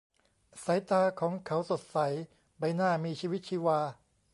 [0.63, 1.97] สายตาของเขาสดใส
[2.57, 3.79] ใบหน้ามีชีวิตชีวา